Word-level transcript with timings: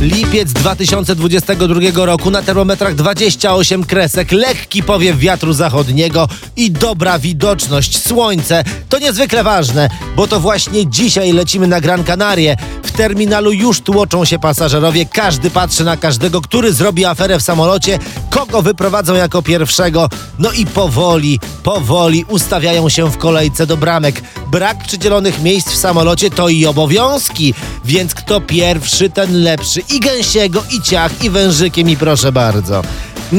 Lipiec 0.00 0.52
2022 0.52 2.06
roku 2.06 2.30
na 2.30 2.42
termometrach 2.42 2.94
28 2.94 3.84
kresek, 3.84 4.32
lekki 4.32 4.82
powiew 4.82 5.18
wiatru 5.18 5.52
zachodniego 5.52 6.28
i 6.56 6.70
dobra 6.70 7.18
widoczność. 7.18 8.06
Słońce 8.06 8.64
to 8.88 8.98
niezwykle 8.98 9.44
ważne, 9.44 9.88
bo 10.16 10.26
to 10.26 10.40
właśnie 10.40 10.86
dzisiaj 10.86 11.32
lecimy 11.32 11.66
na 11.66 11.80
Gran 11.80 12.04
Canaria. 12.04 12.56
W 12.82 12.90
terminalu 12.90 13.52
już 13.52 13.80
tłoczą 13.80 14.24
się 14.24 14.38
pasażerowie, 14.38 15.06
każdy 15.06 15.50
patrzy 15.50 15.84
na 15.84 15.96
każdego, 15.96 16.40
który 16.40 16.72
zrobi 16.72 17.04
aferę 17.04 17.38
w 17.38 17.42
samolocie, 17.42 17.98
kogo 18.30 18.62
wyprowadzą 18.62 19.14
jako 19.14 19.42
pierwszego. 19.42 20.08
No 20.38 20.52
i 20.52 20.66
powoli, 20.66 21.40
powoli 21.62 22.24
ustawiają 22.28 22.88
się 22.88 23.10
w 23.10 23.18
kolejce 23.18 23.66
do 23.66 23.76
bramek. 23.76 24.22
Brak 24.50 24.84
przydzielonych 24.84 25.42
miejsc 25.42 25.70
w 25.70 25.76
samolocie 25.76 26.30
to 26.30 26.48
i 26.48 26.66
obowiązki, 26.66 27.54
więc 27.84 28.14
kto 28.14 28.40
pierwszy, 28.40 29.10
ten 29.10 29.42
lepszy. 29.42 29.80
I 29.80 30.00
gęsiego, 30.00 30.62
i 30.70 30.82
ciach, 30.82 31.24
i 31.24 31.30
wężykiem, 31.30 31.90
i 31.90 31.96
proszę 31.96 32.32
bardzo. 32.32 32.82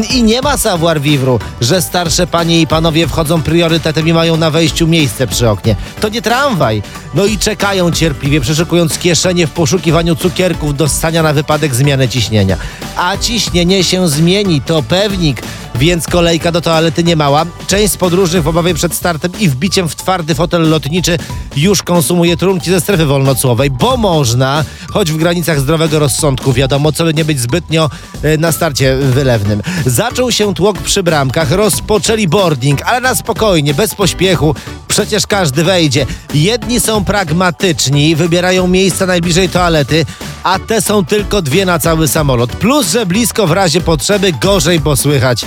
I 0.09 0.23
nie 0.23 0.41
ma 0.41 0.57
savoir 0.57 1.01
vivre, 1.01 1.37
że 1.61 1.81
starsze 1.81 2.27
panie 2.27 2.61
i 2.61 2.67
panowie 2.67 3.07
wchodzą 3.07 3.41
priorytetem 3.41 4.07
i 4.07 4.13
mają 4.13 4.37
na 4.37 4.51
wejściu 4.51 4.87
miejsce 4.87 5.27
przy 5.27 5.49
oknie. 5.49 5.75
To 5.99 6.09
nie 6.09 6.21
tramwaj. 6.21 6.83
No 7.13 7.25
i 7.25 7.37
czekają 7.37 7.91
cierpliwie, 7.91 8.41
przeszukując 8.41 8.97
kieszenie 8.97 9.47
w 9.47 9.51
poszukiwaniu 9.51 10.15
cukierków 10.15 10.77
do 10.77 10.89
ssania 10.89 11.23
na 11.23 11.33
wypadek 11.33 11.75
zmiany 11.75 12.09
ciśnienia. 12.09 12.57
A 12.97 13.17
ciśnienie 13.17 13.83
się 13.83 14.09
zmieni, 14.09 14.61
to 14.61 14.83
pewnik 14.83 15.41
więc 15.81 16.07
kolejka 16.07 16.51
do 16.51 16.61
toalety 16.61 17.03
nie 17.03 17.15
mała. 17.15 17.45
Część 17.67 17.93
z 17.93 17.97
podróżnych 17.97 18.43
w 18.43 18.47
obawie 18.47 18.73
przed 18.73 18.93
startem 18.93 19.31
i 19.39 19.49
wbiciem 19.49 19.89
w 19.89 19.95
twardy 19.95 20.35
fotel 20.35 20.69
lotniczy 20.69 21.17
już 21.55 21.83
konsumuje 21.83 22.37
trunki 22.37 22.69
ze 22.69 22.81
strefy 22.81 23.05
wolnocłowej, 23.05 23.69
bo 23.69 23.97
można, 23.97 24.63
choć 24.91 25.11
w 25.11 25.17
granicach 25.17 25.59
zdrowego 25.59 25.99
rozsądku, 25.99 26.53
wiadomo, 26.53 26.91
co 26.91 27.03
by 27.03 27.13
nie 27.13 27.25
być 27.25 27.39
zbytnio 27.39 27.89
e, 28.23 28.37
na 28.37 28.51
starcie 28.51 28.95
wylewnym. 28.95 29.61
Zaczął 29.85 30.31
się 30.31 30.53
tłok 30.53 30.77
przy 30.77 31.03
bramkach, 31.03 31.51
rozpoczęli 31.51 32.27
boarding, 32.27 32.81
ale 32.81 33.01
na 33.01 33.15
spokojnie, 33.15 33.73
bez 33.73 33.95
pośpiechu, 33.95 34.55
przecież 34.87 35.27
każdy 35.27 35.63
wejdzie. 35.63 36.05
Jedni 36.33 36.79
są 36.79 37.05
pragmatyczni, 37.05 38.15
wybierają 38.15 38.67
miejsca 38.67 39.05
najbliżej 39.05 39.49
toalety, 39.49 40.05
a 40.43 40.59
te 40.59 40.81
są 40.81 41.05
tylko 41.05 41.41
dwie 41.41 41.65
na 41.65 41.79
cały 41.79 42.07
samolot. 42.07 42.51
Plus, 42.51 42.91
że 42.91 43.05
blisko 43.05 43.47
w 43.47 43.51
razie 43.51 43.81
potrzeby 43.81 44.33
gorzej, 44.41 44.79
bo 44.79 44.95
słychać 44.95 45.45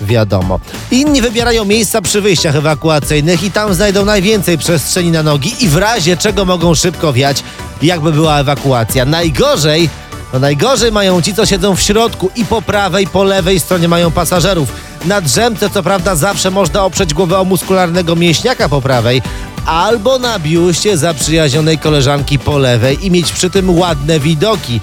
wiadomo. 0.00 0.60
Inni 0.90 1.22
wybierają 1.22 1.64
miejsca 1.64 2.02
przy 2.02 2.20
wyjściach 2.20 2.56
ewakuacyjnych 2.56 3.42
i 3.42 3.50
tam 3.50 3.74
znajdą 3.74 4.04
najwięcej 4.04 4.58
przestrzeni 4.58 5.10
na 5.10 5.22
nogi 5.22 5.64
i 5.64 5.68
w 5.68 5.76
razie 5.76 6.16
czego 6.16 6.44
mogą 6.44 6.74
szybko 6.74 7.12
wiać, 7.12 7.42
jakby 7.82 8.12
była 8.12 8.40
ewakuacja. 8.40 9.04
Najgorzej, 9.04 9.88
no 10.32 10.38
najgorzej 10.38 10.92
mają 10.92 11.22
ci, 11.22 11.34
co 11.34 11.46
siedzą 11.46 11.76
w 11.76 11.80
środku 11.80 12.30
i 12.36 12.44
po 12.44 12.62
prawej, 12.62 13.06
po 13.06 13.24
lewej 13.24 13.60
stronie 13.60 13.88
mają 13.88 14.10
pasażerów. 14.10 14.72
Na 15.04 15.20
drzemce 15.20 15.70
co 15.70 15.82
prawda 15.82 16.16
zawsze 16.16 16.50
można 16.50 16.84
oprzeć 16.84 17.14
głowę 17.14 17.38
o 17.38 17.44
muskularnego 17.44 18.16
mięśniaka 18.16 18.68
po 18.68 18.80
prawej, 18.82 19.22
albo 19.66 20.18
na 20.18 20.38
biuście 20.38 20.96
zaprzyjaźnionej 20.96 21.78
koleżanki 21.78 22.38
po 22.38 22.58
lewej 22.58 23.06
i 23.06 23.10
mieć 23.10 23.32
przy 23.32 23.50
tym 23.50 23.78
ładne 23.78 24.20
widoki. 24.20 24.80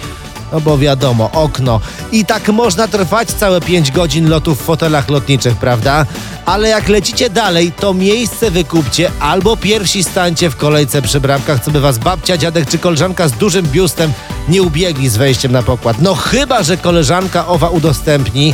No 0.51 0.61
bo 0.61 0.77
wiadomo, 0.77 1.31
okno. 1.31 1.81
I 2.11 2.25
tak 2.25 2.49
można 2.49 2.87
trwać 2.87 3.27
całe 3.27 3.61
5 3.61 3.91
godzin 3.91 4.29
lotu 4.29 4.55
w 4.55 4.61
fotelach 4.61 5.09
lotniczych, 5.09 5.55
prawda? 5.55 6.05
Ale 6.45 6.69
jak 6.69 6.89
lecicie 6.89 7.29
dalej, 7.29 7.71
to 7.71 7.93
miejsce 7.93 8.51
wykupcie 8.51 9.11
albo 9.19 9.57
pierwsi 9.57 10.03
stańcie 10.03 10.49
w 10.49 10.55
kolejce 10.55 11.01
przy 11.01 11.19
bramkach, 11.19 11.63
co 11.63 11.71
by 11.71 11.79
was 11.79 11.97
babcia, 11.97 12.37
dziadek 12.37 12.69
czy 12.69 12.77
koleżanka 12.77 13.27
z 13.27 13.31
dużym 13.31 13.65
biustem 13.65 14.11
nie 14.47 14.63
ubiegli 14.63 15.09
z 15.09 15.17
wejściem 15.17 15.51
na 15.51 15.63
pokład. 15.63 15.97
No 16.01 16.15
chyba, 16.15 16.63
że 16.63 16.77
koleżanka 16.77 17.47
owa 17.47 17.69
udostępni 17.69 18.53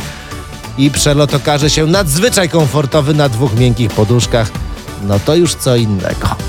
i 0.78 0.90
przelot 0.90 1.34
okaże 1.34 1.70
się 1.70 1.86
nadzwyczaj 1.86 2.48
komfortowy 2.48 3.14
na 3.14 3.28
dwóch 3.28 3.54
miękkich 3.54 3.90
poduszkach. 3.90 4.50
No 5.02 5.18
to 5.18 5.34
już 5.34 5.54
co 5.54 5.76
innego. 5.76 6.45